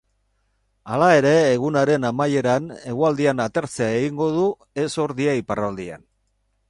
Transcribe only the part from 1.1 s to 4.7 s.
ere, egunaren amaieran hegoaldean atertzera egingo du,